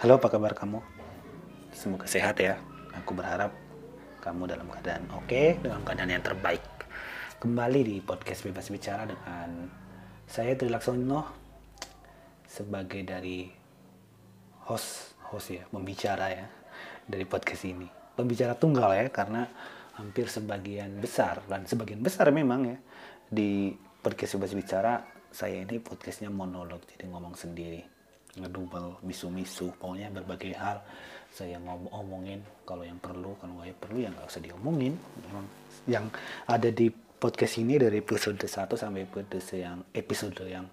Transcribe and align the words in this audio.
Halo, 0.00 0.16
apa 0.16 0.32
kabar 0.32 0.56
kamu? 0.56 0.80
Semoga 1.76 2.08
sehat 2.08 2.40
ya. 2.40 2.56
Aku 2.96 3.12
berharap 3.12 3.52
kamu 4.24 4.48
dalam 4.48 4.64
keadaan 4.72 5.04
oke, 5.12 5.60
dalam 5.60 5.84
keadaan 5.84 6.16
yang 6.16 6.24
terbaik. 6.24 6.64
Kembali 7.36 7.84
di 7.84 8.00
podcast 8.00 8.48
Bebas 8.48 8.72
Bicara 8.72 9.04
dengan 9.04 9.68
saya 10.24 10.56
Tri 10.56 10.72
Laksono 10.72 11.20
sebagai 12.48 13.04
dari 13.04 13.44
host, 14.72 15.20
host 15.28 15.52
ya, 15.52 15.68
pembicara 15.68 16.32
ya 16.32 16.48
dari 17.04 17.28
podcast 17.28 17.68
ini. 17.68 17.84
Pembicara 18.16 18.56
tunggal 18.56 18.96
ya, 18.96 19.12
karena 19.12 19.52
hampir 20.00 20.32
sebagian 20.32 20.96
besar 20.96 21.44
dan 21.44 21.68
sebagian 21.68 22.00
besar 22.00 22.32
memang 22.32 22.72
ya 22.72 22.78
di 23.28 23.76
podcast 24.00 24.40
Bebas 24.40 24.56
Bicara 24.56 25.04
saya 25.28 25.60
ini 25.60 25.76
podcastnya 25.76 26.32
monolog 26.32 26.88
jadi 26.88 27.04
ngomong 27.04 27.36
sendiri 27.36 27.99
ngedumel 28.38 29.02
misu-misu 29.02 29.74
pokoknya 29.80 30.12
berbagai 30.14 30.54
hal. 30.54 30.78
Saya 31.30 31.62
ngomong 31.62 31.94
omongin 31.94 32.42
kalau 32.66 32.82
yang 32.82 32.98
perlu 32.98 33.38
kalau 33.38 33.62
nggak 33.62 33.78
perlu 33.78 34.02
ya 34.02 34.10
nggak 34.10 34.26
usah 34.30 34.42
diomongin. 34.42 34.94
Yang 35.86 36.06
ada 36.46 36.68
di 36.70 36.90
podcast 36.90 37.58
ini 37.60 37.78
dari 37.78 38.02
episode 38.02 38.38
1 38.38 38.48
sampai 38.74 39.04
episode 39.06 39.54
yang 39.54 39.78
episode 39.94 40.42
yang 40.46 40.66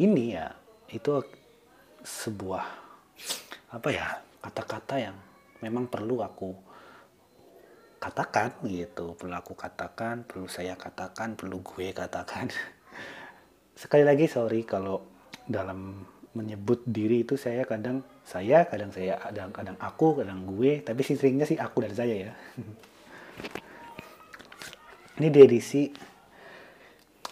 ini 0.00 0.34
ya 0.34 0.50
itu 0.90 1.22
sebuah 2.04 2.64
apa 3.72 3.88
ya 3.88 4.20
kata-kata 4.42 4.94
yang 5.00 5.16
memang 5.64 5.88
perlu 5.88 6.20
aku 6.20 6.52
katakan 8.02 8.52
gitu. 8.68 9.16
Perlu 9.16 9.32
aku 9.32 9.56
katakan 9.56 10.28
perlu 10.28 10.44
saya 10.44 10.76
katakan 10.76 11.32
perlu 11.38 11.64
gue 11.64 11.96
katakan. 11.96 12.52
Sekali 13.80 14.04
lagi 14.04 14.28
sorry 14.28 14.68
kalau 14.68 15.00
dalam 15.48 16.04
menyebut 16.34 16.82
diri 16.84 17.22
itu 17.22 17.38
saya 17.38 17.62
kadang 17.62 18.02
saya 18.26 18.66
kadang 18.66 18.90
saya 18.90 19.14
kadang 19.22 19.54
kadang 19.54 19.78
aku 19.78 20.18
kadang 20.18 20.42
gue 20.44 20.82
tapi 20.82 21.06
sih 21.06 21.14
seringnya 21.14 21.46
sih 21.46 21.58
aku 21.58 21.86
dan 21.86 21.94
saya 21.94 22.14
ya. 22.30 22.32
Ini 25.14 25.30
di 25.30 25.40
edisi 25.46 25.86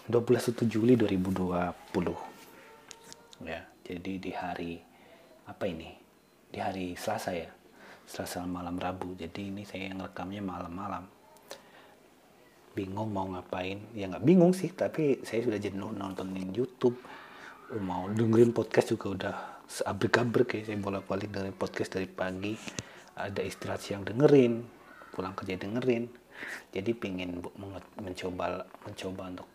21 0.06 0.70
Juli 0.70 0.94
2020 0.94 3.42
ya 3.42 3.66
jadi 3.82 4.12
di 4.22 4.30
hari 4.30 4.78
apa 5.50 5.66
ini? 5.66 5.90
Di 6.52 6.62
hari 6.62 6.94
Selasa 6.94 7.34
ya 7.34 7.50
Selasa 8.06 8.46
malam 8.46 8.78
Rabu. 8.78 9.18
Jadi 9.18 9.50
ini 9.50 9.66
saya 9.66 9.90
yang 9.90 10.04
rekamnya 10.04 10.42
malam-malam. 10.42 11.06
Bingung 12.72 13.12
mau 13.12 13.28
ngapain? 13.28 13.82
Ya 13.92 14.08
nggak 14.08 14.24
bingung 14.24 14.54
sih 14.54 14.72
tapi 14.72 15.20
saya 15.26 15.44
sudah 15.44 15.60
jenuh 15.60 15.92
nontonin 15.92 16.54
YouTube 16.54 16.96
mau 17.80 18.04
dengerin 18.12 18.52
podcast 18.52 18.92
juga 18.92 19.06
udah 19.08 19.36
seabrek-abrek 19.64 20.60
ya 20.60 20.62
saya 20.68 20.76
bolak-balik 20.76 21.32
dengerin 21.32 21.56
podcast 21.56 21.96
dari 21.96 22.04
pagi. 22.04 22.52
Ada 23.16 23.40
istirahat 23.40 23.80
siang 23.80 24.04
dengerin 24.04 24.60
pulang 25.12 25.32
kerja 25.32 25.56
dengerin. 25.56 26.08
Jadi 26.72 26.90
pingin 26.92 27.40
mencoba 27.96 28.66
mencoba 28.84 29.22
untuk 29.32 29.50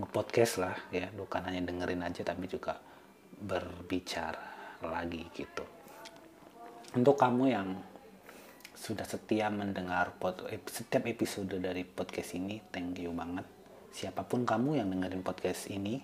ngepodcast 0.00 0.54
lah 0.62 0.76
ya. 0.88 1.12
Bukan 1.12 1.44
hanya 1.44 1.68
dengerin 1.68 2.00
aja 2.00 2.24
tapi 2.24 2.48
juga 2.48 2.80
berbicara 3.36 4.80
lagi 4.88 5.28
gitu. 5.36 5.64
Untuk 6.96 7.20
kamu 7.20 7.44
yang 7.52 7.68
sudah 8.72 9.04
setia 9.04 9.50
mendengar 9.52 10.16
pod, 10.16 10.48
setiap 10.70 11.04
episode 11.04 11.50
dari 11.60 11.84
podcast 11.84 12.38
ini 12.38 12.62
thank 12.72 12.96
you 12.96 13.12
banget. 13.12 13.44
Siapa 13.92 14.24
pun 14.24 14.46
kamu 14.46 14.78
yang 14.80 14.88
dengerin 14.88 15.20
podcast 15.20 15.68
ini 15.68 16.00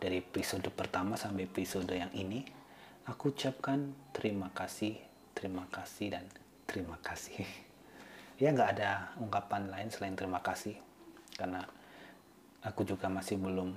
dari 0.00 0.20
episode 0.20 0.66
pertama 0.74 1.14
sampai 1.18 1.46
episode 1.48 1.90
yang 1.90 2.10
ini 2.14 2.44
aku 3.06 3.34
ucapkan 3.34 3.92
terima 4.12 4.50
kasih 4.52 4.96
terima 5.34 5.66
kasih 5.68 6.14
dan 6.14 6.24
terima 6.64 6.96
kasih. 7.02 7.44
Ya 8.34 8.50
nggak 8.50 8.70
ada 8.74 9.14
ungkapan 9.22 9.70
lain 9.70 9.94
selain 9.94 10.18
terima 10.18 10.42
kasih 10.42 10.74
karena 11.38 11.62
aku 12.66 12.82
juga 12.82 13.06
masih 13.06 13.38
belum 13.38 13.70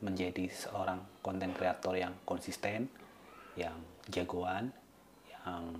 menjadi 0.00 0.48
seorang 0.48 0.96
konten 1.20 1.52
kreator 1.52 1.92
yang 1.92 2.16
konsisten 2.24 2.88
yang 3.52 3.76
jagoan 4.08 4.72
yang 5.28 5.76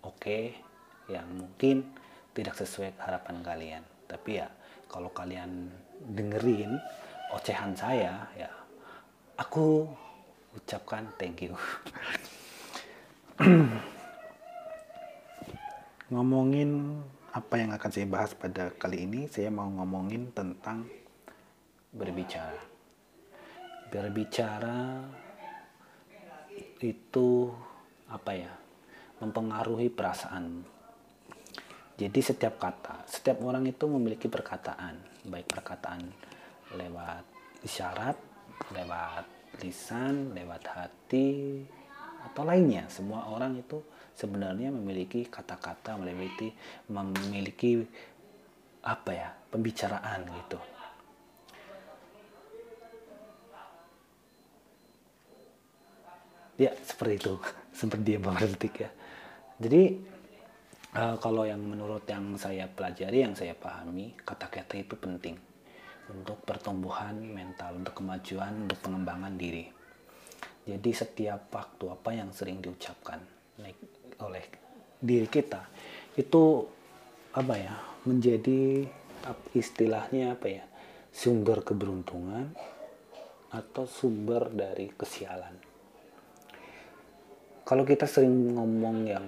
oke 0.00 0.16
okay, 0.16 0.56
yang 1.12 1.28
mungkin 1.36 1.84
tidak 2.32 2.56
sesuai 2.56 2.96
harapan 2.96 3.36
kalian. 3.44 3.84
Tapi 4.08 4.40
ya 4.40 4.48
kalau 4.88 5.12
kalian 5.12 5.68
dengerin 6.16 6.80
ocehan 7.28 7.76
saya 7.76 8.24
ya 8.40 8.48
aku 9.34 9.88
ucapkan 10.54 11.10
thank 11.18 11.42
you. 11.42 11.54
ngomongin 16.14 17.00
apa 17.34 17.54
yang 17.58 17.74
akan 17.74 17.90
saya 17.90 18.06
bahas 18.06 18.30
pada 18.38 18.70
kali 18.78 19.02
ini, 19.10 19.26
saya 19.26 19.50
mau 19.50 19.66
ngomongin 19.66 20.30
tentang 20.30 20.86
berbicara. 21.90 22.62
Berbicara 23.90 25.02
itu 26.78 27.50
apa 28.06 28.30
ya? 28.38 28.54
Mempengaruhi 29.18 29.90
perasaan. 29.90 30.62
Jadi 31.94 32.20
setiap 32.22 32.58
kata, 32.58 33.06
setiap 33.06 33.42
orang 33.42 33.66
itu 33.70 33.86
memiliki 33.86 34.26
perkataan, 34.26 34.98
baik 35.26 35.46
perkataan 35.46 36.02
lewat 36.74 37.22
isyarat 37.62 38.33
lewat 38.72 39.24
lisan, 39.62 40.34
lewat 40.34 40.62
hati, 40.66 41.62
atau 42.24 42.42
lainnya. 42.42 42.88
Semua 42.90 43.28
orang 43.30 43.60
itu 43.60 43.78
sebenarnya 44.16 44.72
memiliki 44.72 45.28
kata-kata, 45.28 46.00
memiliki 46.00 46.50
memiliki 46.90 47.84
apa 48.84 49.10
ya 49.12 49.28
pembicaraan 49.52 50.26
gitu. 50.26 50.58
Ya 56.54 56.70
seperti 56.86 57.14
itu, 57.18 57.34
seperti 57.78 58.02
dia 58.14 58.18
bang 58.22 58.38
ya. 58.38 58.90
Jadi 59.58 59.82
uh, 60.94 61.16
kalau 61.18 61.46
yang 61.46 61.62
menurut 61.62 62.06
yang 62.06 62.34
saya 62.38 62.70
pelajari, 62.70 63.22
yang 63.26 63.34
saya 63.34 63.54
pahami, 63.54 64.14
kata-kata 64.22 64.78
itu 64.78 64.94
penting 64.94 65.53
untuk 66.12 66.40
pertumbuhan 66.44 67.16
mental, 67.16 67.80
untuk 67.80 68.04
kemajuan, 68.04 68.68
untuk 68.68 68.78
pengembangan 68.84 69.34
diri. 69.38 69.68
Jadi 70.64 70.90
setiap 70.96 71.52
waktu 71.52 71.84
apa 71.92 72.10
yang 72.16 72.32
sering 72.32 72.60
diucapkan 72.60 73.20
oleh 74.20 74.44
diri 75.00 75.28
kita 75.28 75.68
itu 76.16 76.64
apa 77.36 77.54
ya 77.58 77.74
menjadi 78.08 78.88
istilahnya 79.52 80.36
apa 80.36 80.46
ya 80.48 80.64
sumber 81.12 81.60
keberuntungan 81.60 82.56
atau 83.52 83.84
sumber 83.84 84.48
dari 84.50 84.88
kesialan. 84.94 85.73
Kalau 87.64 87.80
kita 87.88 88.04
sering 88.04 88.52
ngomong 88.60 89.08
yang 89.08 89.24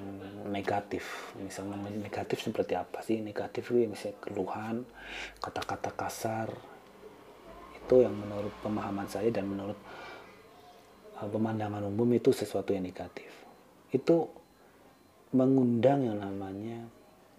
negatif, 0.52 1.32
misalnya 1.41 1.80
negatif 1.88 2.44
seperti 2.44 2.76
apa 2.76 3.00
sih? 3.00 3.24
Negatif 3.24 3.72
itu 3.72 3.88
misalnya 3.88 4.20
keluhan, 4.20 4.84
kata-kata 5.41 5.91
kasar, 5.97 6.52
itu 7.86 8.02
yang 8.02 8.12
menurut 8.12 8.50
pemahaman 8.60 9.06
saya 9.06 9.30
dan 9.30 9.46
menurut 9.46 9.78
uh, 11.16 11.28
pemandangan 11.30 11.80
umum 11.86 12.12
itu 12.12 12.34
sesuatu 12.34 12.75
yang 12.75 12.82
negatif. 12.82 13.30
Itu 13.94 14.28
mengundang 15.30 16.04
yang 16.04 16.19
namanya 16.19 16.84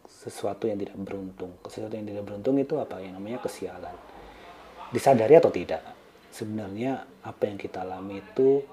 sesuatu 0.07 0.66
yang 0.72 0.80
tidak 0.80 0.96
beruntung. 0.97 1.52
Sesuatu 1.68 1.94
yang 1.94 2.07
tidak 2.07 2.24
beruntung 2.24 2.56
itu 2.57 2.80
apa? 2.80 3.03
Yang 3.03 3.13
namanya 3.19 3.40
kesialan. 3.44 3.96
Disadari 4.96 5.36
atau 5.36 5.52
tidak? 5.52 5.84
Sebenarnya 6.31 7.03
apa 7.28 7.44
yang 7.44 7.59
kita 7.59 7.84
alami 7.84 8.24
itu 8.24 8.63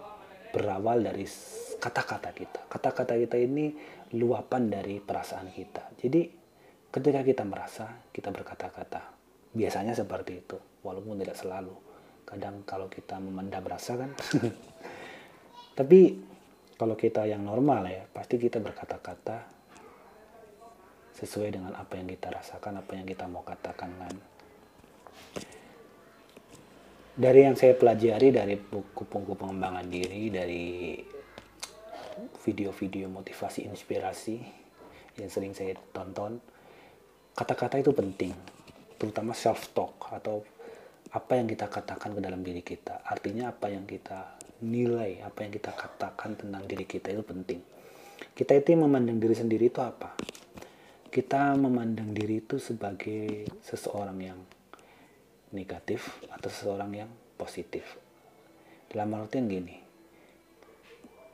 berawal 0.55 1.03
dari 1.03 1.27
kata-kata 1.83 2.31
kita. 2.31 2.71
Kata-kata 2.71 3.19
kita 3.19 3.35
ini 3.35 3.75
luapan 4.15 4.71
dari 4.71 5.03
perasaan 5.03 5.51
kita. 5.51 5.99
Jadi 5.99 6.31
ketika 6.95 7.27
kita 7.27 7.43
merasa, 7.43 7.91
kita 8.15 8.31
berkata-kata. 8.31 9.03
Biasanya 9.51 9.99
seperti 9.99 10.47
itu, 10.47 10.59
walaupun 10.87 11.19
tidak 11.19 11.35
selalu. 11.35 11.75
Kadang 12.23 12.63
kalau 12.63 12.87
kita 12.87 13.19
memendam 13.19 13.67
rasa 13.67 13.99
kan. 13.99 14.11
Tapi 15.79 16.01
kalau 16.79 16.95
kita 16.95 17.27
yang 17.27 17.43
normal 17.43 17.91
ya, 17.91 18.07
pasti 18.07 18.39
kita 18.39 18.63
berkata-kata 18.63 19.51
sesuai 21.15 21.51
dengan 21.51 21.75
apa 21.75 21.99
yang 21.99 22.11
kita 22.11 22.31
rasakan, 22.31 22.83
apa 22.83 22.91
yang 22.95 23.07
kita 23.07 23.27
mau 23.31 23.47
katakan 23.47 23.91
kan 23.95 24.34
dari 27.15 27.47
yang 27.47 27.55
saya 27.55 27.79
pelajari 27.79 28.35
dari 28.35 28.59
buku-buku 28.59 29.39
pengembangan 29.39 29.87
diri 29.87 30.35
dari 30.35 30.99
video-video 32.43 33.07
motivasi 33.07 33.71
inspirasi 33.71 34.37
yang 35.23 35.31
sering 35.31 35.55
saya 35.55 35.79
tonton 35.95 36.43
kata-kata 37.39 37.79
itu 37.79 37.95
penting 37.95 38.35
terutama 38.99 39.31
self 39.31 39.71
talk 39.71 40.11
atau 40.11 40.43
apa 41.15 41.39
yang 41.39 41.47
kita 41.47 41.71
katakan 41.71 42.11
ke 42.11 42.21
dalam 42.23 42.43
diri 42.43 42.67
kita. 42.67 43.07
Artinya 43.07 43.55
apa 43.55 43.71
yang 43.71 43.87
kita 43.87 44.35
nilai 44.67 45.23
apa 45.23 45.47
yang 45.47 45.55
kita 45.55 45.71
katakan 45.71 46.35
tentang 46.35 46.67
diri 46.67 46.83
kita 46.83 47.15
itu 47.15 47.23
penting. 47.23 47.63
Kita 48.35 48.51
itu 48.59 48.75
memandang 48.75 49.23
diri 49.23 49.35
sendiri 49.39 49.71
itu 49.71 49.79
apa? 49.79 50.19
Kita 51.07 51.55
memandang 51.55 52.11
diri 52.11 52.43
itu 52.43 52.59
sebagai 52.59 53.47
seseorang 53.63 54.19
yang 54.19 54.39
negatif 55.55 56.21
atau 56.29 56.51
seseorang 56.51 56.91
yang 57.07 57.11
positif. 57.39 57.87
Dalam 58.91 59.15
artian 59.15 59.47
gini 59.49 59.81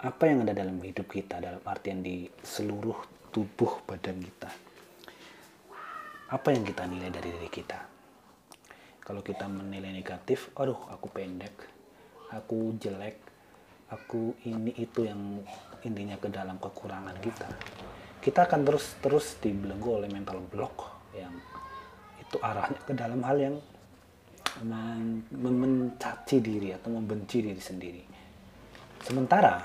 apa 0.00 0.32
yang 0.32 0.49
ada 0.49 0.56
dalam 0.56 0.81
hidup 0.81 1.12
kita 1.12 1.44
dalam 1.44 1.61
artian 1.61 2.00
di 2.00 2.25
seluruh 2.40 3.28
tubuh 3.28 3.84
badan 3.84 4.17
kita 4.17 4.49
apa 6.32 6.49
yang 6.56 6.64
kita 6.64 6.88
nilai 6.88 7.11
dari 7.12 7.28
diri 7.37 7.50
kita? 7.52 7.84
Kalau 9.05 9.20
kita 9.20 9.44
menilai 9.44 9.93
negatif 9.93 10.55
aduh 10.56 10.88
aku 10.88 11.11
pendek 11.12 11.52
aku 12.31 12.78
jelek 12.78 13.19
aku 13.90 14.38
ini 14.46 14.70
itu 14.78 15.02
yang 15.02 15.43
intinya 15.82 16.14
ke 16.17 16.31
dalam 16.31 16.56
kekurangan 16.62 17.19
kita 17.19 17.50
kita 18.22 18.46
akan 18.46 18.61
terus 18.62 18.94
terus 19.02 19.26
dibelenggu 19.43 19.99
oleh 19.99 20.06
mental 20.06 20.38
block 20.46 21.02
yang 21.11 21.34
itu 22.22 22.38
arahnya 22.38 22.78
ke 22.87 22.94
dalam 22.94 23.20
hal 23.26 23.37
yang 23.37 23.56
mencaci 24.62 26.37
diri 26.41 26.73
atau 26.75 26.93
membenci 26.93 27.41
diri 27.45 27.62
sendiri. 27.62 28.03
Sementara 29.01 29.61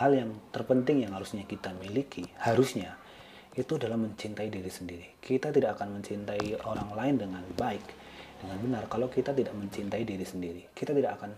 hal 0.00 0.10
yang 0.10 0.30
terpenting 0.50 1.06
yang 1.06 1.14
harusnya 1.14 1.46
kita 1.46 1.70
miliki 1.78 2.26
harusnya 2.42 2.96
itu 3.54 3.78
adalah 3.78 3.94
mencintai 3.94 4.50
diri 4.50 4.66
sendiri. 4.66 5.06
Kita 5.22 5.54
tidak 5.54 5.78
akan 5.78 6.00
mencintai 6.00 6.58
orang 6.66 6.90
lain 6.90 7.14
dengan 7.22 7.44
baik, 7.54 7.84
dengan 8.42 8.56
benar 8.58 8.82
kalau 8.90 9.06
kita 9.06 9.30
tidak 9.30 9.54
mencintai 9.54 10.02
diri 10.02 10.26
sendiri. 10.26 10.62
Kita 10.74 10.90
tidak 10.90 11.22
akan 11.22 11.30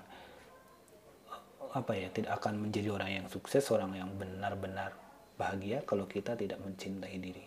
apa 1.77 1.93
ya, 1.93 2.09
tidak 2.09 2.41
akan 2.41 2.57
menjadi 2.57 2.89
orang 2.89 3.11
yang 3.21 3.27
sukses, 3.29 3.69
orang 3.69 3.93
yang 3.93 4.09
benar-benar 4.17 4.97
bahagia 5.37 5.85
kalau 5.85 6.09
kita 6.09 6.33
tidak 6.33 6.57
mencintai 6.65 7.17
diri. 7.21 7.45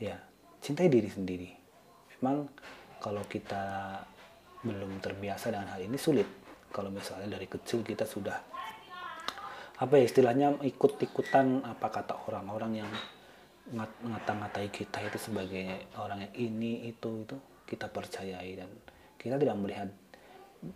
Ya, 0.00 0.16
cintai 0.64 0.88
diri 0.88 1.12
sendiri. 1.12 1.52
Memang 2.24 2.48
kalau 3.02 3.24
kita 3.26 3.96
belum 4.60 5.00
terbiasa 5.00 5.50
dengan 5.50 5.72
hal 5.72 5.80
ini 5.82 5.96
sulit. 5.96 6.28
Kalau 6.70 6.92
misalnya 6.92 7.34
dari 7.34 7.50
kecil 7.50 7.82
kita 7.82 8.06
sudah 8.06 8.38
apa 9.80 9.96
ya 9.96 10.04
istilahnya 10.04 10.60
ikut-ikutan 10.60 11.64
apa 11.64 11.88
kata 11.88 12.28
orang-orang 12.28 12.84
yang 12.84 12.90
ngata-ngatai 14.04 14.68
kita 14.68 15.00
itu 15.08 15.18
sebagai 15.18 15.88
orang 15.96 16.28
yang 16.28 16.52
ini 16.52 16.84
itu 16.86 17.24
itu 17.24 17.36
kita 17.64 17.88
percayai 17.88 18.60
dan 18.60 18.68
kita 19.16 19.40
tidak 19.40 19.56
melihat 19.56 19.88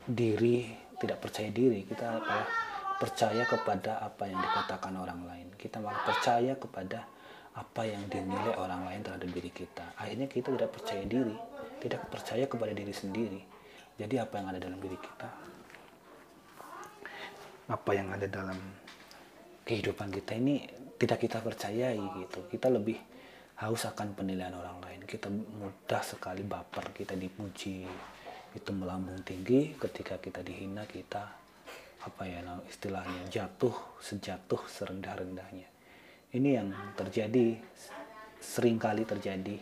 diri 0.09 0.73
tidak 0.97 1.21
percaya 1.21 1.53
diri 1.53 1.85
kita 1.85 2.17
malah 2.25 2.49
percaya 2.99 3.43
kepada 3.45 4.01
apa 4.01 4.25
yang 4.31 4.39
dikatakan 4.39 4.95
orang 4.95 5.21
lain. 5.27 5.49
Kita 5.59 5.83
malah 5.83 6.03
percaya 6.07 6.55
kepada 6.55 7.05
apa 7.55 7.83
yang 7.87 8.03
dinilai 8.11 8.55
orang 8.59 8.87
lain 8.87 9.01
terhadap 9.05 9.29
diri 9.31 9.51
kita. 9.51 9.95
Akhirnya 9.99 10.27
kita 10.27 10.55
tidak 10.55 10.71
percaya 10.75 11.05
diri, 11.07 11.37
tidak 11.85 12.09
percaya 12.09 12.49
kepada 12.49 12.73
diri 12.73 12.95
sendiri. 12.97 13.41
Jadi 14.01 14.17
apa 14.17 14.41
yang 14.41 14.47
ada 14.57 14.61
dalam 14.65 14.81
diri 14.81 14.97
kita? 14.97 15.29
Apa 17.69 17.91
yang 17.93 18.09
ada 18.09 18.25
dalam 18.25 18.57
kehidupan 19.69 20.09
kita 20.09 20.33
ini 20.41 20.65
tidak 20.97 21.21
kita 21.21 21.45
percayai 21.45 22.01
gitu. 22.25 22.49
Kita 22.49 22.73
lebih 22.73 22.97
haus 23.61 23.85
akan 23.85 24.17
penilaian 24.17 24.57
orang 24.57 24.81
lain. 24.81 25.01
Kita 25.05 25.29
mudah 25.29 26.01
sekali 26.01 26.41
baper, 26.41 26.97
kita 26.97 27.13
dipuji, 27.13 27.85
itu 28.55 28.71
melambung 28.71 29.21
tinggi 29.27 29.75
ketika 29.75 30.17
kita 30.23 30.41
dihina 30.41 30.87
kita 30.87 31.27
apa 32.05 32.23
ya 32.29 32.41
istilahnya 32.69 33.27
jatuh 33.27 33.75
sejatuh 33.99 34.61
serendah-rendahnya. 34.71 35.69
Ini 36.35 36.49
yang 36.61 36.69
terjadi 36.95 37.59
sering 38.39 38.77
kali 38.77 39.09
terjadi 39.09 39.57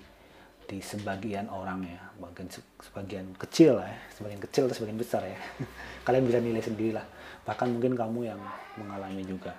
di 0.73 0.81
sebagian 0.81 1.53
orang 1.53 1.85
ya, 1.85 2.01
bagian 2.17 2.49
sebagian 2.81 3.27
kecil 3.37 3.77
lah 3.77 3.93
ya, 3.93 4.01
sebagian 4.17 4.41
kecil 4.41 4.63
atau 4.65 4.77
sebagian 4.81 4.97
besar 4.97 5.21
ya. 5.29 5.37
Kalian 6.09 6.25
bisa 6.25 6.41
nilai 6.41 6.65
sendirilah. 6.65 7.05
Bahkan 7.45 7.69
mungkin 7.77 7.93
kamu 7.93 8.33
yang 8.33 8.41
mengalami 8.81 9.21
juga. 9.29 9.53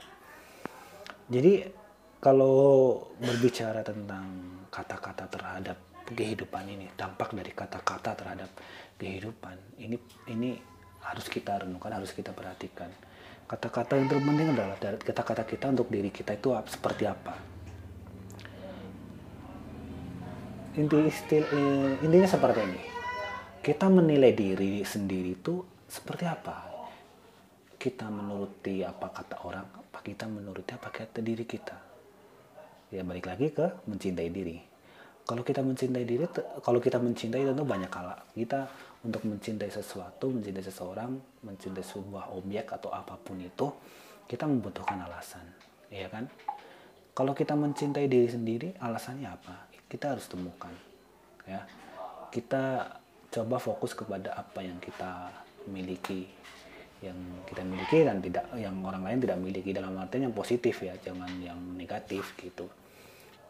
Jadi 1.30 1.69
kalau 2.18 2.98
berbicara 3.21 3.86
tentang 3.86 4.25
kata-kata 4.74 5.30
terhadap 5.30 5.77
kehidupan 6.10 6.65
ini, 6.65 6.89
dampak 6.98 7.30
dari 7.38 7.54
kata-kata 7.54 8.18
terhadap 8.18 8.50
kehidupan 8.98 9.77
ini 9.77 10.01
ini 10.33 10.57
harus 11.06 11.30
kita 11.30 11.62
renungkan, 11.62 11.94
harus 11.94 12.10
kita 12.10 12.33
perhatikan. 12.33 12.89
Kata-kata 13.45 14.01
yang 14.01 14.10
terpenting 14.10 14.50
adalah 14.50 14.81
kata-kata 14.81 15.45
kita 15.45 15.69
untuk 15.69 15.94
diri 15.94 16.10
kita 16.10 16.33
itu 16.33 16.57
seperti 16.65 17.06
apa. 17.06 17.52
Inti 20.74 20.98
istil, 21.06 21.44
eh, 21.46 22.02
intinya 22.02 22.25
seperti 22.25 22.60
ini. 22.66 22.81
Kita 23.64 23.88
menilai 23.88 24.34
diri 24.34 24.81
sendiri 24.81 25.38
itu 25.38 25.62
seperti 25.86 26.25
apa. 26.25 26.72
Kita 27.78 28.10
menuruti 28.10 28.81
apa 28.81 29.12
kata 29.12 29.46
orang, 29.46 29.68
apa 29.70 30.00
kita 30.02 30.25
menuruti 30.25 30.72
apa 30.74 30.90
kata 30.90 31.20
diri 31.22 31.46
kita. 31.46 31.78
Ya 32.90 33.02
balik 33.02 33.30
lagi 33.30 33.50
ke 33.54 33.86
mencintai 33.90 34.30
diri 34.30 34.74
kalau 35.24 35.40
kita 35.40 35.64
mencintai 35.64 36.04
diri 36.04 36.28
kalau 36.60 36.84
kita 36.84 37.00
mencintai 37.00 37.48
tentu 37.48 37.64
banyak 37.64 37.88
hal 37.88 38.12
kita 38.36 38.68
untuk 39.08 39.24
mencintai 39.24 39.72
sesuatu 39.72 40.28
mencintai 40.28 40.64
seseorang 40.64 41.16
mencintai 41.48 41.84
sebuah 41.84 42.36
objek 42.36 42.75
atau 42.75 42.92
apa 42.92 43.16
pun 43.16 43.40
itu 43.40 43.72
kita 44.28 44.44
membutuhkan 44.44 45.00
alasan 45.08 45.48
ya 45.88 46.12
kan 46.12 46.28
kalau 47.16 47.31
kita 47.31 47.56
mencintai 47.56 48.12
diri 48.12 48.28
sendiri 48.28 48.75
alasannya 48.84 49.28
apa 49.31 49.56
kita 49.94 50.18
harus 50.18 50.25
temukan 50.25 50.74
ya. 51.45 51.62
Kita 52.34 52.90
coba 53.30 53.62
fokus 53.62 53.94
kepada 53.94 54.34
apa 54.34 54.66
yang 54.66 54.81
kita 54.81 55.30
miliki 55.69 56.25
yang 57.06 57.19
kita 57.45 57.62
miliki 57.62 58.01
dan 58.01 58.18
tidak 58.24 58.50
yang 58.57 58.74
orang 58.81 59.06
lain 59.06 59.22
tidak 59.22 59.38
miliki. 59.38 59.69
Dalam 59.69 59.94
artian 60.01 60.34
yang 60.34 60.36
positif 60.36 60.81
ya. 60.81 60.98
Jangan 60.98 61.30
yang 61.38 61.62
negatif 61.78 62.34
gitu. 62.42 62.66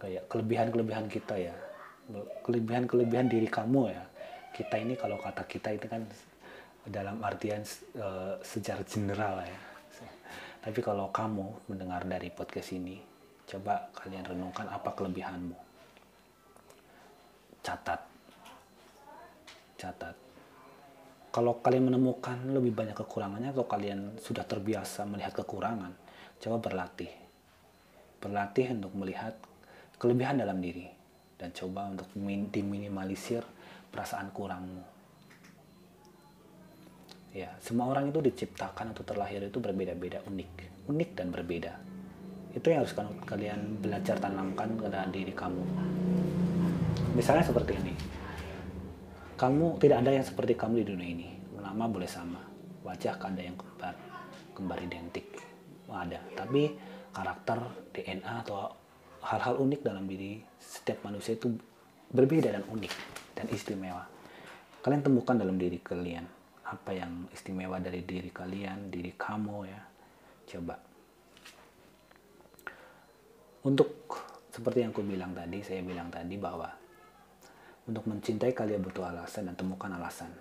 Kayak 0.03 0.27
kelebihan-kelebihan 0.27 1.07
kita 1.07 1.39
ya. 1.39 1.55
Kelebihan-kelebihan 2.43 3.31
diri 3.31 3.47
kamu 3.47 3.95
ya. 3.95 4.03
Kita 4.51 4.75
ini 4.75 4.99
kalau 4.99 5.15
kata 5.15 5.47
kita 5.47 5.71
itu 5.71 5.87
kan 5.87 6.03
dalam 6.83 7.23
artian 7.23 7.63
uh, 7.95 8.35
secara 8.43 8.83
general 8.83 9.47
ya. 9.47 9.59
Tapi 10.59 10.79
kalau 10.83 11.07
kamu 11.07 11.71
mendengar 11.71 12.03
dari 12.03 12.27
podcast 12.35 12.75
ini 12.75 12.99
coba 13.47 13.91
kalian 13.95 14.27
renungkan 14.27 14.67
apa 14.71 14.91
kelebihanmu 14.91 15.62
catat 17.63 18.01
catat 19.79 20.15
kalau 21.33 21.57
kalian 21.65 21.89
menemukan 21.89 22.37
lebih 22.53 22.75
banyak 22.77 22.93
kekurangannya 22.93 23.49
atau 23.55 23.65
kalian 23.65 24.19
sudah 24.21 24.45
terbiasa 24.45 25.07
melihat 25.09 25.33
kekurangan 25.33 25.95
coba 26.37 26.57
berlatih 26.61 27.09
berlatih 28.21 28.75
untuk 28.77 28.93
melihat 28.95 29.33
kelebihan 29.97 30.39
dalam 30.39 30.59
diri 30.59 30.87
dan 31.39 31.51
coba 31.51 31.91
untuk 31.91 32.07
diminimalisir 32.55 33.43
perasaan 33.91 34.31
kurangmu. 34.31 34.83
Ya, 37.35 37.51
semua 37.59 37.91
orang 37.91 38.15
itu 38.15 38.23
diciptakan 38.23 38.95
atau 38.95 39.03
terlahir 39.03 39.43
itu 39.43 39.59
berbeda-beda, 39.59 40.23
unik, 40.23 40.85
unik 40.87 41.09
dan 41.17 41.27
berbeda. 41.35 41.73
Itu 42.55 42.69
yang 42.71 42.85
harus 42.85 42.95
kalian 43.25 43.81
belajar 43.81 44.21
tanamkan 44.21 44.77
ke 44.77 44.85
dalam 44.87 45.09
diri 45.09 45.33
kamu. 45.33 45.65
Misalnya 47.13 47.45
seperti 47.45 47.77
ini. 47.77 47.93
Kamu 49.37 49.77
tidak 49.77 50.01
ada 50.01 50.11
yang 50.17 50.25
seperti 50.25 50.57
kamu 50.57 50.81
di 50.81 50.85
dunia 50.93 51.09
ini. 51.13 51.29
Nama 51.61 51.85
boleh 51.85 52.09
sama, 52.09 52.41
wajah 52.85 53.17
kan 53.21 53.37
ada 53.37 53.43
yang 53.45 53.57
kembar, 53.57 53.95
kembar 54.57 54.77
identik. 54.81 55.25
Ada, 55.93 56.17
tapi 56.33 56.73
karakter, 57.13 57.59
DNA 57.93 58.33
atau 58.41 58.73
hal-hal 59.21 59.61
unik 59.61 59.85
dalam 59.85 60.09
diri 60.09 60.41
setiap 60.57 61.05
manusia 61.05 61.37
itu 61.37 61.53
berbeda 62.09 62.49
dan 62.49 62.65
unik 62.65 62.93
dan 63.37 63.45
istimewa. 63.53 64.03
Kalian 64.81 65.05
temukan 65.05 65.37
dalam 65.37 65.55
diri 65.61 65.77
kalian 65.79 66.25
apa 66.65 66.91
yang 66.97 67.29
istimewa 67.29 67.77
dari 67.77 68.01
diri 68.01 68.33
kalian, 68.33 68.89
diri 68.89 69.13
kamu 69.13 69.57
ya. 69.69 69.81
Coba. 70.49 70.75
Untuk 73.63 74.09
seperti 74.49 74.81
yang 74.81 74.91
aku 74.91 75.05
bilang 75.05 75.31
tadi, 75.37 75.61
saya 75.61 75.79
bilang 75.85 76.09
tadi 76.09 76.35
bahwa 76.35 76.82
untuk 77.83 78.07
mencintai 78.07 78.55
kalian 78.55 78.79
butuh 78.79 79.11
alasan 79.11 79.51
dan 79.51 79.55
temukan 79.59 79.91
alasan. 79.91 80.31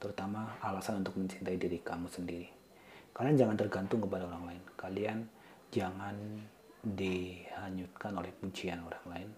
Terutama 0.00 0.56
alasan 0.64 1.04
untuk 1.04 1.20
mencintai 1.20 1.60
diri 1.60 1.78
kamu 1.84 2.08
sendiri. 2.08 2.48
Kalian 3.12 3.36
jangan 3.36 3.56
tergantung 3.60 4.00
kepada 4.00 4.24
orang 4.24 4.48
lain. 4.48 4.62
Kalian 4.74 5.18
jangan 5.68 6.16
dihanyutkan 6.82 8.12
oleh 8.16 8.32
pujian 8.32 8.80
orang 8.80 9.04
lain. 9.06 9.28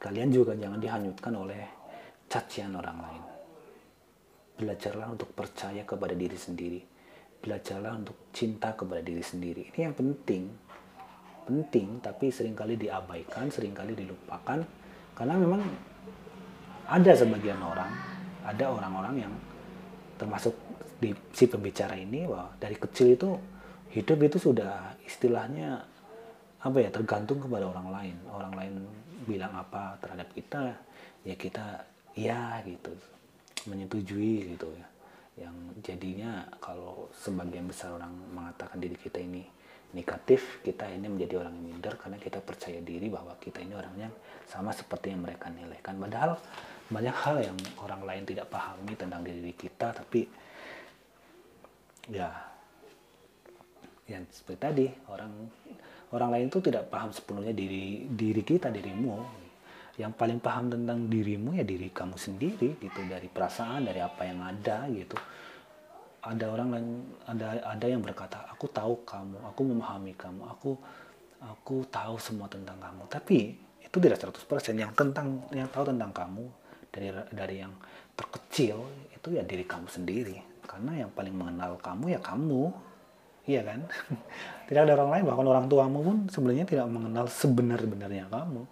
Kalian 0.00 0.28
juga 0.32 0.56
jangan 0.56 0.80
dihanyutkan 0.80 1.34
oleh 1.36 1.62
cacian 2.26 2.72
orang 2.74 2.98
lain. 2.98 3.22
Belajarlah 4.58 5.12
untuk 5.12 5.30
percaya 5.36 5.84
kepada 5.84 6.16
diri 6.16 6.34
sendiri. 6.34 6.80
Belajarlah 7.38 7.94
untuk 7.94 8.32
cinta 8.34 8.74
kepada 8.74 9.04
diri 9.04 9.22
sendiri. 9.22 9.70
Ini 9.74 9.92
yang 9.92 9.96
penting. 9.96 10.44
penting 11.48 11.96
tapi 12.04 12.28
sering 12.28 12.52
kali 12.52 12.76
diabaikan 12.76 13.48
sering 13.48 13.72
kali 13.72 13.96
dilupakan 13.96 14.60
karena 15.16 15.34
memang 15.40 15.64
ada 16.88 17.12
sebagian 17.12 17.60
orang 17.60 17.92
ada 18.48 18.64
orang-orang 18.72 19.28
yang 19.28 19.34
termasuk 20.16 20.56
di 20.98 21.14
si 21.30 21.46
pembicara 21.46 21.94
ini 21.94 22.26
bahwa 22.26 22.50
dari 22.58 22.74
kecil 22.74 23.14
itu 23.14 23.30
hidup 23.94 24.18
itu 24.24 24.36
sudah 24.40 24.98
istilahnya 25.04 25.84
apa 26.58 26.78
ya 26.82 26.90
tergantung 26.90 27.38
kepada 27.38 27.70
orang 27.70 27.88
lain. 27.92 28.16
Orang 28.32 28.52
lain 28.58 28.74
bilang 29.28 29.54
apa 29.54 29.94
terhadap 30.02 30.32
kita 30.34 30.74
ya 31.22 31.36
kita 31.38 31.86
ya 32.18 32.58
gitu 32.66 32.90
menyetujui 33.70 34.56
gitu 34.56 34.68
ya. 34.74 34.86
Yang 35.46 35.54
jadinya 35.86 36.42
kalau 36.58 37.06
sebagian 37.14 37.70
besar 37.70 37.94
orang 37.94 38.10
mengatakan 38.34 38.82
diri 38.82 38.98
kita 38.98 39.22
ini 39.22 39.46
negatif 39.88 40.60
kita 40.60 40.84
ini 40.90 41.08
menjadi 41.08 41.40
orang 41.40 41.54
yang 41.62 41.78
minder 41.78 41.94
karena 41.96 42.20
kita 42.20 42.44
percaya 42.44 42.82
diri 42.82 43.08
bahwa 43.08 43.32
kita 43.40 43.62
ini 43.64 43.72
orang 43.72 43.94
yang 43.96 44.14
sama 44.50 44.74
seperti 44.74 45.14
yang 45.14 45.22
mereka 45.22 45.46
nilaikan. 45.48 45.94
Padahal 45.94 46.36
banyak 46.88 47.16
hal 47.24 47.36
yang 47.44 47.58
orang 47.84 48.02
lain 48.04 48.24
tidak 48.24 48.48
pahami 48.48 48.96
tentang 48.96 49.20
diri 49.20 49.52
kita 49.52 49.92
tapi 49.92 50.24
ya 52.08 52.32
yang 54.08 54.24
seperti 54.32 54.58
tadi 54.58 54.86
orang 55.12 55.32
orang 56.16 56.30
lain 56.32 56.46
itu 56.48 56.58
tidak 56.64 56.88
paham 56.88 57.12
sepenuhnya 57.12 57.52
diri 57.52 58.08
diri 58.08 58.42
kita 58.42 58.72
dirimu. 58.72 59.44
Yang 59.98 60.14
paling 60.14 60.38
paham 60.38 60.70
tentang 60.70 61.10
dirimu 61.10 61.58
ya 61.58 61.66
diri 61.66 61.90
kamu 61.90 62.14
sendiri 62.14 62.78
gitu 62.78 63.00
dari 63.04 63.26
perasaan 63.26 63.90
dari 63.90 64.00
apa 64.00 64.22
yang 64.24 64.40
ada 64.40 64.86
gitu. 64.88 65.18
Ada 66.22 66.44
orang 66.48 66.68
lain 66.72 66.88
ada 67.26 67.60
ada 67.66 67.86
yang 67.86 68.00
berkata 68.00 68.46
aku 68.48 68.70
tahu 68.70 69.02
kamu 69.02 69.38
aku 69.42 69.60
memahami 69.66 70.14
kamu 70.14 70.42
aku 70.48 70.78
aku 71.42 71.84
tahu 71.90 72.14
semua 72.16 72.46
tentang 72.48 72.78
kamu. 72.78 73.10
Tapi 73.10 73.38
itu 73.82 73.96
tidak 73.98 74.22
100% 74.22 74.78
yang 74.78 74.92
tentang 74.94 75.44
yang 75.52 75.68
tahu 75.68 75.90
tentang 75.90 76.14
kamu 76.14 76.46
dari 76.98 77.08
dari 77.30 77.56
yang 77.62 77.70
terkecil 78.18 78.82
itu 79.14 79.28
ya 79.30 79.46
diri 79.46 79.62
kamu 79.62 79.86
sendiri. 79.86 80.36
Karena 80.66 81.06
yang 81.06 81.10
paling 81.14 81.32
mengenal 81.32 81.78
kamu 81.78 82.18
ya 82.18 82.20
kamu. 82.20 82.74
Iya 83.48 83.62
kan? 83.64 83.80
Tidak 84.68 84.82
ada 84.82 84.92
orang 84.98 85.10
lain 85.14 85.24
bahkan 85.30 85.46
orang 85.46 85.66
tuamu 85.70 85.98
pun 86.04 86.16
sebenarnya 86.28 86.68
tidak 86.68 86.84
mengenal 86.92 87.30
sebenar-benarnya 87.30 88.28
kamu. 88.28 88.62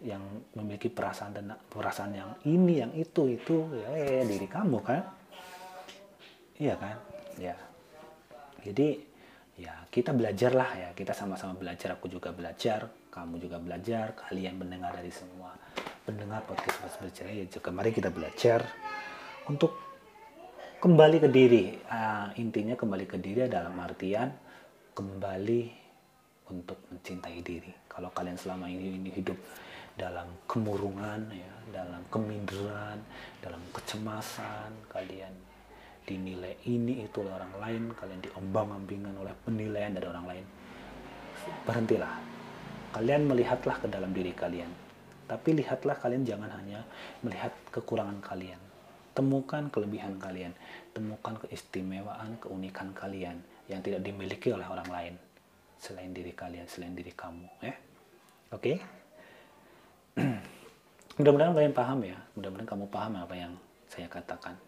Yang 0.00 0.22
memiliki 0.56 0.88
perasaan 0.90 1.36
dan 1.36 1.54
perasaan 1.68 2.16
yang 2.16 2.30
ini 2.48 2.80
yang 2.80 2.90
itu 2.96 3.30
itu 3.30 3.68
ya, 3.76 3.88
ya 3.94 4.24
diri 4.26 4.48
kamu 4.50 4.78
kan? 4.82 5.04
Iya 6.58 6.74
kan? 6.74 6.96
Ya. 7.38 7.54
Jadi 8.66 8.98
ya 9.60 9.86
kita 9.92 10.10
belajar 10.10 10.58
lah 10.58 10.70
ya. 10.74 10.88
Kita 10.96 11.14
sama-sama 11.14 11.54
belajar 11.54 11.94
aku 11.94 12.10
juga 12.10 12.34
belajar 12.34 12.90
kamu 13.10 13.42
juga 13.42 13.58
belajar 13.58 14.14
kalian 14.14 14.54
mendengar 14.56 14.94
dari 14.94 15.10
semua 15.10 15.50
pendengar 16.04 16.42
podcast 16.48 16.80
Mas 16.80 16.96
Bercerai 16.96 17.44
ya 17.44 17.46
juga 17.46 17.68
mari 17.70 17.90
kita 17.92 18.08
belajar 18.08 18.64
untuk 19.46 19.76
kembali 20.80 21.16
ke 21.20 21.28
diri. 21.28 21.76
Uh, 21.86 22.32
intinya 22.40 22.74
kembali 22.74 23.04
ke 23.04 23.20
diri 23.20 23.44
dalam 23.46 23.76
artian 23.76 24.32
kembali 24.96 25.62
untuk 26.50 26.80
mencintai 26.90 27.38
diri. 27.44 27.70
Kalau 27.86 28.10
kalian 28.10 28.40
selama 28.40 28.66
ini, 28.66 28.96
ini 28.96 29.10
hidup 29.12 29.36
dalam 29.94 30.26
kemurungan 30.48 31.28
ya 31.28 31.52
dalam 31.76 32.00
keminderan 32.08 32.96
dalam 33.44 33.60
kecemasan 33.68 34.72
kalian 34.88 35.34
dinilai 36.08 36.56
ini 36.64 37.04
itu 37.04 37.20
oleh 37.20 37.36
orang 37.36 37.54
lain 37.60 37.82
kalian 37.92 38.20
diombang-ambingan 38.24 39.12
oleh 39.20 39.34
penilaian 39.44 39.92
dari 39.92 40.06
orang 40.08 40.26
lain 40.26 40.46
berhentilah. 41.68 42.14
Kalian 42.90 43.28
melihatlah 43.28 43.76
ke 43.78 43.86
dalam 43.86 44.10
diri 44.10 44.34
kalian 44.34 44.89
tapi 45.30 45.54
lihatlah 45.54 45.94
kalian 45.94 46.26
jangan 46.26 46.50
hanya 46.58 46.82
melihat 47.22 47.54
kekurangan 47.70 48.18
kalian. 48.18 48.58
Temukan 49.14 49.70
kelebihan 49.70 50.18
kalian. 50.18 50.50
Temukan 50.90 51.38
keistimewaan 51.46 52.34
keunikan 52.42 52.90
kalian 52.90 53.38
yang 53.70 53.78
tidak 53.78 54.02
dimiliki 54.02 54.50
oleh 54.50 54.66
orang 54.66 54.90
lain. 54.90 55.14
Selain 55.78 56.10
diri 56.10 56.34
kalian 56.34 56.66
selain 56.66 56.98
diri 56.98 57.14
kamu 57.14 57.46
ya. 57.62 57.74
Oke? 58.50 58.58
Okay? 58.58 58.76
mudah-mudahan 61.22 61.54
kalian 61.54 61.74
paham 61.78 61.98
ya. 62.02 62.18
Mudah-mudahan 62.34 62.66
kamu 62.66 62.84
paham 62.90 63.12
apa 63.22 63.34
yang 63.38 63.54
saya 63.86 64.10
katakan. 64.10 64.58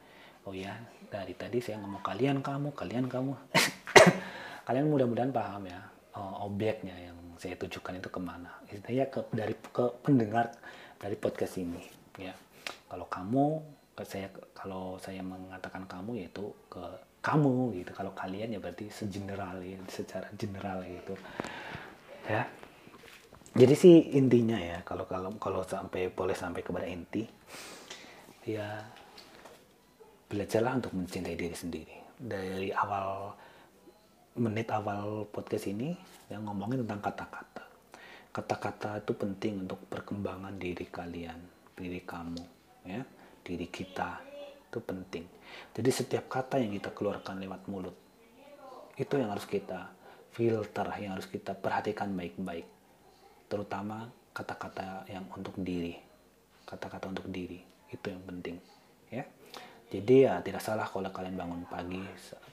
Oh 0.47 0.55
ya. 0.55 0.79
Dari 1.11 1.35
tadi 1.35 1.59
saya 1.59 1.83
ngomong 1.83 2.07
kalian 2.07 2.39
kamu 2.39 2.71
kalian 2.79 3.11
kamu. 3.11 3.35
Kalian 4.63 4.95
mudah-mudahan 4.95 5.35
paham 5.35 5.67
ya 5.67 5.83
oh, 6.15 6.47
objeknya 6.47 6.95
yang 6.95 7.19
saya 7.39 7.55
tujukan 7.57 8.01
itu 8.01 8.09
ke 8.09 8.21
mana. 8.21 8.51
Ya 8.89 9.07
ke 9.09 9.25
dari 9.33 9.55
ke 9.55 9.85
pendengar 10.03 10.53
dari 10.99 11.17
podcast 11.17 11.61
ini 11.61 11.83
ya. 12.19 12.35
Kalau 12.89 13.07
kamu 13.09 13.45
saya 14.03 14.29
kalau 14.57 14.97
saya 14.99 15.21
mengatakan 15.21 15.87
kamu 15.87 16.25
yaitu 16.25 16.53
ke 16.73 16.83
kamu 17.23 17.77
gitu. 17.79 17.91
Kalau 17.95 18.13
kalian 18.13 18.57
ya 18.57 18.59
berarti 18.59 18.91
segeneral 18.91 19.63
ya 19.63 19.79
secara 19.87 20.29
general 20.35 20.83
gitu. 20.85 21.15
Ya. 22.27 22.49
Jadi 23.53 23.75
sih 23.77 23.97
intinya 24.17 24.57
ya 24.57 24.81
kalau 24.81 25.05
kalau 25.05 25.29
kalau 25.37 25.61
sampai 25.61 26.09
boleh 26.09 26.33
sampai 26.33 26.65
kepada 26.65 26.89
inti 26.89 27.29
ya 28.49 28.81
belajarlah 30.33 30.81
untuk 30.81 30.97
mencintai 30.97 31.37
diri 31.37 31.53
sendiri. 31.53 31.97
Dari 32.17 32.73
awal 32.73 33.37
menit 34.33 34.73
awal 34.73 35.29
podcast 35.29 35.69
ini 35.69 35.93
yang 36.33 36.49
ngomongin 36.49 36.89
tentang 36.89 37.05
kata-kata. 37.05 37.65
Kata-kata 38.33 39.05
itu 39.05 39.13
penting 39.13 39.69
untuk 39.69 39.85
perkembangan 39.93 40.57
diri 40.57 40.89
kalian 40.89 41.37
diri 41.77 42.01
kamu 42.01 42.41
ya. 42.89 43.05
Diri 43.45 43.69
kita 43.69 44.25
itu 44.73 44.81
penting. 44.81 45.29
Jadi 45.77 45.91
setiap 45.93 46.33
kata 46.33 46.57
yang 46.57 46.73
kita 46.73 46.97
keluarkan 46.97 47.45
lewat 47.45 47.69
mulut 47.69 47.97
itu 48.97 49.21
yang 49.21 49.37
harus 49.37 49.45
kita 49.45 49.93
filter 50.33 50.89
yang 50.97 51.13
harus 51.13 51.29
kita 51.29 51.53
perhatikan 51.53 52.09
baik-baik. 52.17 52.65
Terutama 53.53 54.09
kata-kata 54.33 55.05
yang 55.13 55.29
untuk 55.37 55.61
diri. 55.61 55.93
Kata-kata 56.65 57.13
untuk 57.13 57.29
diri 57.29 57.61
itu 57.93 58.07
yang 58.09 58.25
penting 58.25 58.57
jadi 59.93 60.15
ya 60.25 60.35
tidak 60.41 60.65
salah 60.65 60.89
kalau 60.89 61.13
kalian 61.13 61.37
bangun 61.37 61.69
pagi 61.69 62.01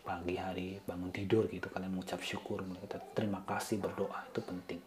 pagi 0.04 0.36
hari 0.36 0.76
bangun 0.84 1.08
tidur 1.16 1.48
gitu 1.48 1.72
kalian 1.72 1.96
mengucap 1.96 2.20
syukur 2.20 2.60
kita 2.84 3.00
terima 3.16 3.40
kasih 3.48 3.80
berdoa 3.80 4.28
itu 4.28 4.44
penting. 4.44 4.82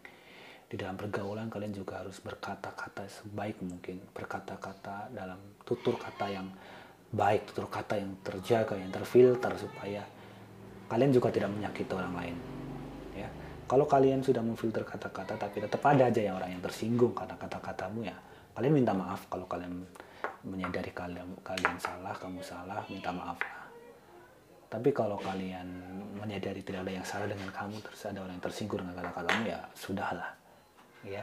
Di 0.69 0.77
dalam 0.77 0.97
pergaulan 0.97 1.49
kalian 1.49 1.73
juga 1.73 2.01
harus 2.01 2.21
berkata-kata 2.21 3.09
sebaik 3.09 3.61
mungkin 3.65 4.05
berkata-kata 4.13 5.09
dalam 5.13 5.37
tutur 5.65 5.97
kata 5.97 6.29
yang 6.29 6.49
baik 7.13 7.49
tutur 7.49 7.69
kata 7.69 7.97
yang 7.97 8.13
terjaga 8.21 8.77
yang 8.77 8.89
terfilter 8.93 9.53
supaya 9.57 10.01
kalian 10.89 11.13
juga 11.13 11.29
tidak 11.33 11.49
menyakiti 11.53 11.93
orang 11.93 12.13
lain 12.17 12.37
kalau 13.73 13.87
kalian 13.87 14.19
sudah 14.21 14.43
memfilter 14.43 14.83
kata-kata 14.83 15.39
tapi 15.39 15.63
tetap 15.63 15.81
ada 15.87 16.11
aja 16.11 16.21
yang 16.21 16.35
orang 16.35 16.53
yang 16.53 16.63
tersinggung 16.63 17.15
karena 17.15 17.33
kata-katamu 17.39 18.05
ya 18.05 18.13
kalian 18.53 18.73
minta 18.75 18.93
maaf 18.93 19.25
kalau 19.31 19.47
kalian 19.47 19.87
menyadari 20.43 20.91
kalian 20.91 21.39
kalian 21.43 21.75
salah 21.79 22.11
kamu 22.15 22.43
salah 22.43 22.83
minta 22.91 23.11
maaf 23.15 23.39
tapi 24.73 24.89
kalau 24.89 25.21
kalian 25.21 25.69
menyadari 26.17 26.65
tidak 26.65 26.89
ada 26.89 26.97
yang 26.97 27.05
salah 27.05 27.29
dengan 27.29 27.45
kamu 27.53 27.77
terus 27.85 28.09
ada 28.09 28.25
orang 28.25 28.41
yang 28.41 28.45
tersinggung 28.49 28.81
dengan 28.81 29.05
kata-katamu 29.05 29.45
ya 29.45 29.59
sudahlah 29.77 30.33
ya. 31.05 31.21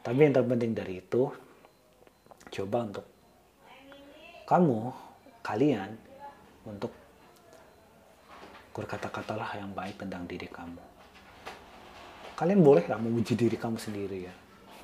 Tapi 0.00 0.16
yang 0.16 0.32
terpenting 0.32 0.72
dari 0.72 1.04
itu 1.04 1.28
coba 2.48 2.78
untuk 2.88 3.06
kamu 4.48 4.78
kalian 5.44 5.92
untuk 6.64 6.88
berkata-katalah 8.72 9.60
yang 9.60 9.76
baik 9.76 10.00
tentang 10.00 10.24
diri 10.24 10.48
kamu. 10.48 10.80
Kalian 12.32 12.64
boleh 12.64 12.88
lah 12.88 12.96
memuji 12.96 13.36
diri 13.36 13.60
kamu 13.60 13.76
sendiri 13.76 14.18
ya. 14.24 14.32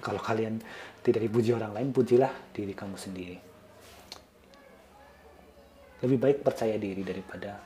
Kalau 0.05 0.21
kalian 0.21 0.61
tidak 1.01 1.25
dipuji 1.25 1.57
orang 1.57 1.73
lain 1.73 1.89
pujilah 1.97 2.53
diri 2.53 2.77
kamu 2.77 3.01
sendiri 3.01 3.46
lebih 6.05 6.19
baik 6.21 6.39
percaya 6.45 6.77
diri 6.77 7.01
daripada 7.01 7.57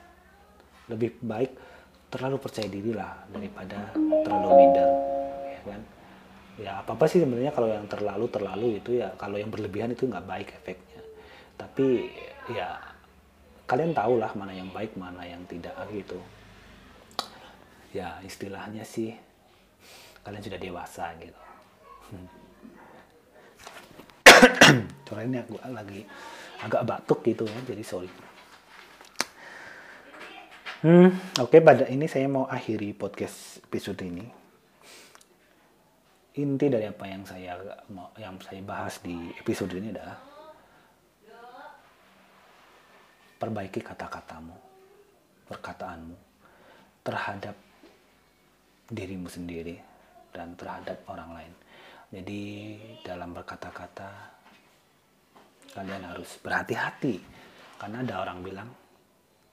lebih 0.87 1.19
baik 1.23 1.51
terlalu 2.11 2.37
percaya 2.39 2.67
diri 2.67 2.91
lah 2.91 3.15
daripada 3.31 3.91
terlalu 3.95 4.49
minder 4.59 4.89
ya 5.47 5.61
kan? 5.63 5.81
Ya 6.59 6.71
apa 6.83 6.93
apa 6.93 7.05
sih 7.07 7.23
sebenarnya 7.23 7.55
kalau 7.55 7.71
yang 7.71 7.87
terlalu 7.87 8.27
terlalu 8.27 8.67
itu 8.83 8.99
ya 8.99 9.15
kalau 9.15 9.39
yang 9.39 9.47
berlebihan 9.47 9.95
itu 9.95 10.05
nggak 10.05 10.27
baik 10.27 10.51
efeknya. 10.51 11.01
Tapi 11.55 12.11
ya 12.51 12.75
kalian 13.65 13.95
tahu 13.95 14.19
lah 14.19 14.35
mana 14.35 14.51
yang 14.51 14.67
baik 14.75 14.99
mana 14.99 15.23
yang 15.23 15.41
tidak 15.47 15.71
gitu. 15.95 16.19
Ya 17.95 18.19
istilahnya 18.27 18.83
sih 18.83 19.15
kalian 20.27 20.43
sudah 20.43 20.59
dewasa 20.59 21.15
gitu. 21.23 21.41
Soalnya 25.07 25.27
ini 25.27 25.37
aku 25.43 25.55
lagi 25.71 26.01
agak 26.61 26.85
batuk 26.85 27.19
gitu 27.25 27.43
ya 27.45 27.59
jadi 27.65 27.83
sorry 27.83 28.09
hmm 30.85 31.09
oke 31.41 31.49
okay, 31.49 31.59
pada 31.61 31.85
ini 31.89 32.05
saya 32.05 32.29
mau 32.29 32.45
akhiri 32.45 32.93
podcast 32.93 33.61
episode 33.65 34.01
ini 34.05 34.25
inti 36.31 36.65
dari 36.71 36.87
apa 36.87 37.05
yang 37.11 37.27
saya 37.27 37.59
yang 38.15 38.39
saya 38.39 38.61
bahas 38.63 39.03
di 39.03 39.35
episode 39.35 39.75
ini 39.75 39.91
adalah 39.91 40.31
perbaiki 43.41 43.81
kata-katamu, 43.81 44.53
perkataanmu 45.49 46.17
terhadap 47.01 47.57
dirimu 48.85 49.25
sendiri 49.25 49.81
dan 50.29 50.53
terhadap 50.53 51.01
orang 51.09 51.33
lain. 51.33 51.53
Jadi 52.13 52.41
dalam 53.01 53.33
berkata-kata 53.33 54.37
kalian 55.71 56.03
harus 56.03 56.37
berhati-hati. 56.43 57.15
Karena 57.79 58.05
ada 58.05 58.21
orang 58.21 58.39
bilang 58.45 58.69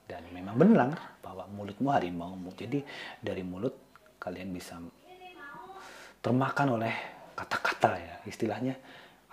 dan 0.05 0.25
memang 0.29 0.57
benar 0.57 1.17
bahwa 1.21 1.45
mulutmu 1.49 1.89
harimaumu. 1.89 2.53
Jadi 2.53 2.81
dari 3.21 3.41
mulut 3.41 3.73
kalian 4.21 4.49
bisa 4.53 4.77
termakan 6.21 6.77
oleh 6.77 6.93
kata-kata 7.33 7.91
ya. 7.97 8.15
Istilahnya 8.27 8.75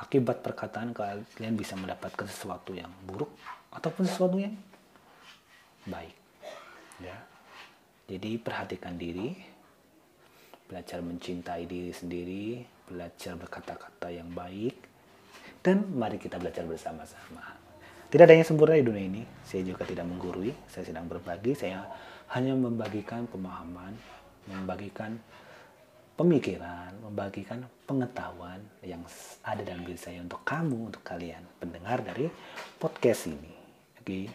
akibat 0.01 0.41
perkataan 0.41 0.97
kalian 0.97 1.57
bisa 1.57 1.75
mendapatkan 1.77 2.29
sesuatu 2.29 2.73
yang 2.73 2.93
buruk 3.05 3.33
ataupun 3.73 4.05
sesuatu 4.09 4.37
yang 4.41 4.55
baik. 5.85 6.17
Ya. 7.03 7.17
Jadi 8.07 8.39
perhatikan 8.41 8.97
diri. 8.97 9.35
Belajar 10.67 10.99
mencintai 11.03 11.69
diri 11.69 11.93
sendiri. 11.93 12.47
Belajar 12.87 13.35
berkata-kata 13.35 14.15
yang 14.15 14.31
baik 14.31 14.96
dan 15.63 15.87
mari 15.95 16.17
kita 16.21 16.41
belajar 16.41 16.65
bersama-sama 16.67 17.45
tidak 18.11 18.31
ada 18.31 18.35
yang 18.39 18.47
sempurna 18.47 18.77
di 18.79 18.87
dunia 18.87 19.05
ini 19.07 19.23
saya 19.45 19.63
juga 19.63 19.87
tidak 19.87 20.07
menggurui 20.09 20.53
saya 20.69 20.85
sedang 20.89 21.07
berbagi 21.07 21.53
saya 21.55 21.85
hanya 22.35 22.57
membagikan 22.59 23.29
pemahaman 23.31 23.95
membagikan 24.47 25.19
pemikiran, 26.17 26.97
membagikan 27.05 27.61
pengetahuan 27.85 28.59
yang 28.81 29.05
ada 29.45 29.61
dalam 29.61 29.85
diri 29.85 30.01
saya 30.01 30.25
untuk 30.25 30.41
kamu, 30.49 30.89
untuk 30.91 31.05
kalian 31.05 31.45
pendengar 31.61 32.01
dari 32.01 32.33
podcast 32.81 33.29
ini. 33.29 33.53
Oke, 34.01 34.33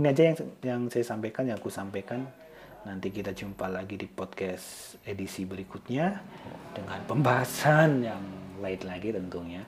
ini 0.00 0.06
aja 0.08 0.32
yang 0.32 0.36
yang 0.64 0.80
saya 0.88 1.04
sampaikan, 1.04 1.44
yang 1.46 1.60
aku 1.60 1.68
sampaikan. 1.68 2.24
Nanti 2.80 3.12
kita 3.12 3.36
jumpa 3.36 3.68
lagi 3.68 4.00
di 4.00 4.08
podcast 4.08 4.96
edisi 5.04 5.44
berikutnya 5.44 6.16
dengan 6.72 7.04
pembahasan 7.04 8.00
yang 8.00 8.24
lain 8.64 8.82
lagi 8.88 9.12
tentunya. 9.12 9.60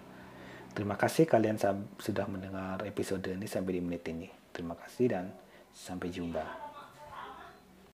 Terima 0.73 0.97
kasih 0.97 1.29
kalian 1.29 1.61
sudah 2.01 2.25
mendengar 2.25 2.81
episode 2.89 3.29
ini 3.29 3.45
sampai 3.45 3.77
di 3.77 3.81
menit 3.85 4.09
ini. 4.09 4.29
Terima 4.57 4.73
kasih 4.73 5.07
dan 5.13 5.29
sampai 5.77 6.09
jumpa. 6.09 6.62